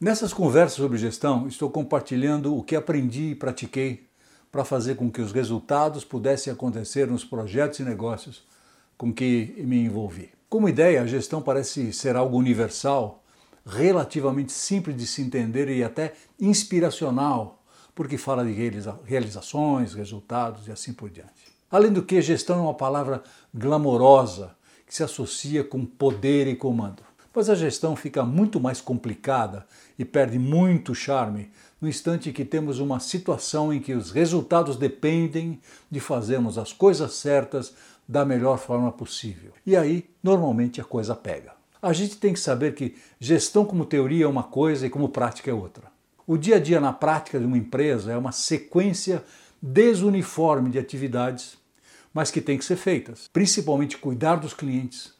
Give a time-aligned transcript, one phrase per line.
[0.00, 4.08] Nessas conversas sobre gestão, estou compartilhando o que aprendi e pratiquei
[4.50, 8.42] para fazer com que os resultados pudessem acontecer nos projetos e negócios
[8.96, 10.30] com que me envolvi.
[10.48, 13.22] Como ideia, a gestão parece ser algo universal,
[13.66, 17.62] relativamente simples de se entender e até inspiracional,
[17.94, 18.54] porque fala de
[19.04, 21.52] realizações, resultados e assim por diante.
[21.70, 23.22] Além do que, gestão é uma palavra
[23.52, 27.09] glamourosa que se associa com poder e comando.
[27.34, 29.66] Mas a gestão fica muito mais complicada
[29.98, 35.60] e perde muito charme no instante que temos uma situação em que os resultados dependem
[35.90, 37.74] de fazermos as coisas certas
[38.06, 39.52] da melhor forma possível.
[39.64, 41.52] E aí, normalmente, a coisa pega.
[41.80, 45.50] A gente tem que saber que gestão como teoria é uma coisa e como prática
[45.50, 45.84] é outra.
[46.26, 49.24] O dia a dia na prática de uma empresa é uma sequência
[49.62, 51.60] desuniforme de atividades
[52.12, 53.28] mas que têm que ser feitas.
[53.32, 55.12] Principalmente cuidar dos clientes,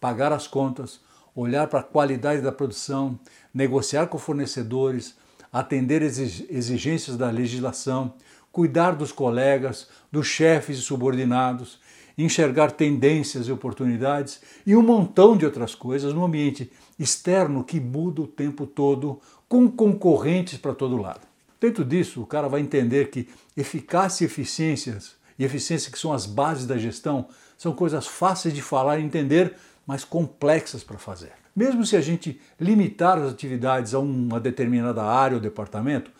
[0.00, 1.00] pagar as contas,
[1.40, 3.18] olhar para a qualidade da produção,
[3.54, 5.16] negociar com fornecedores,
[5.52, 8.14] atender exigências da legislação,
[8.50, 11.78] cuidar dos colegas, dos chefes e subordinados,
[12.16, 18.22] enxergar tendências e oportunidades e um montão de outras coisas no ambiente externo que muda
[18.22, 21.20] o tempo todo, com concorrentes para todo lado.
[21.60, 26.26] Dentro disso, o cara vai entender que eficácia e eficiências e eficiência, que são as
[26.26, 29.54] bases da gestão, são coisas fáceis de falar e entender,
[29.88, 31.32] mas complexas para fazer.
[31.56, 36.10] Mesmo se a gente limitar as atividades a uma determinada área ou departamento,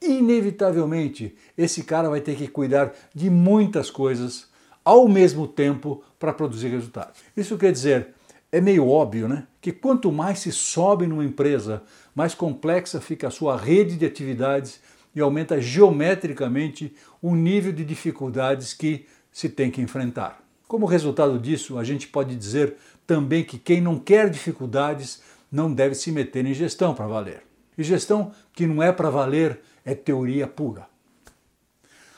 [0.00, 4.48] inevitavelmente esse cara vai ter que cuidar de muitas coisas
[4.82, 7.20] ao mesmo tempo para produzir resultados.
[7.36, 8.14] Isso quer dizer,
[8.50, 9.46] é meio óbvio, né?
[9.60, 11.82] Que quanto mais se sobe numa empresa,
[12.14, 14.80] mais complexa fica a sua rede de atividades
[15.14, 20.47] e aumenta geometricamente o nível de dificuldades que se tem que enfrentar.
[20.68, 25.94] Como resultado disso, a gente pode dizer também que quem não quer dificuldades não deve
[25.94, 27.42] se meter em gestão para valer.
[27.78, 30.86] E gestão que não é para valer é teoria pura.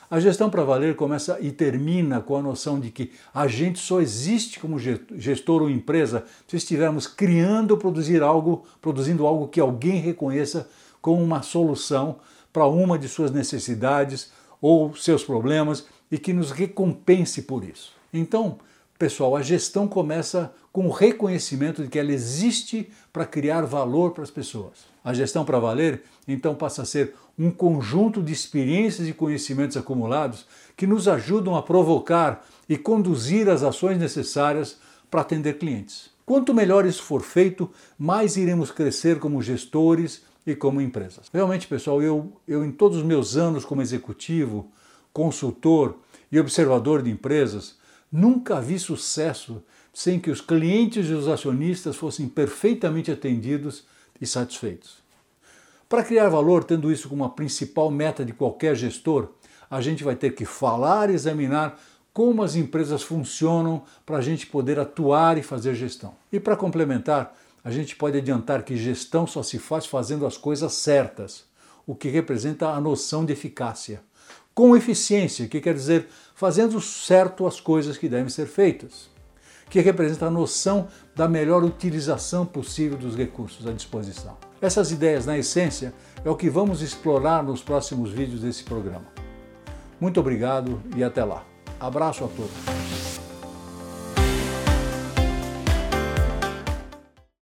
[0.09, 4.01] A gestão para valer começa e termina com a noção de que a gente só
[4.01, 10.01] existe como gestor ou empresa se estivermos criando ou produzir algo, produzindo algo que alguém
[10.01, 10.69] reconheça
[11.01, 12.17] como uma solução
[12.51, 14.29] para uma de suas necessidades
[14.59, 18.00] ou seus problemas e que nos recompense por isso.
[18.13, 18.59] Então,
[18.97, 24.23] pessoal, a gestão começa com o reconhecimento de que ela existe para criar valor para
[24.23, 24.91] as pessoas.
[25.03, 30.45] A gestão para valer, então, passa a ser um conjunto de experiências e conhecimentos acumulados
[30.77, 34.77] que nos ajudam a provocar e conduzir as ações necessárias
[35.09, 36.11] para atender clientes.
[36.25, 41.25] Quanto melhor isso for feito, mais iremos crescer como gestores e como empresas.
[41.33, 44.71] Realmente, pessoal, eu, eu em todos os meus anos como executivo,
[45.11, 45.97] consultor
[46.31, 47.75] e observador de empresas,
[48.11, 49.63] nunca vi sucesso
[49.93, 53.85] sem que os clientes e os acionistas fossem perfeitamente atendidos
[54.19, 55.01] e satisfeitos.
[55.87, 59.29] Para criar valor, tendo isso como a principal meta de qualquer gestor,
[59.69, 61.79] a gente vai ter que falar e examinar
[62.13, 66.13] como as empresas funcionam para a gente poder atuar e fazer gestão.
[66.31, 70.73] E para complementar, a gente pode adiantar que gestão só se faz fazendo as coisas
[70.73, 71.45] certas,
[71.85, 74.01] o que representa a noção de eficácia.
[74.53, 79.09] Com eficiência, que quer dizer fazendo certo as coisas que devem ser feitas,
[79.69, 84.37] que representa a noção da melhor utilização possível dos recursos à disposição.
[84.61, 89.05] Essas ideias, na essência, é o que vamos explorar nos próximos vídeos desse programa.
[89.99, 91.45] Muito obrigado e até lá.
[91.79, 92.90] Abraço a todos.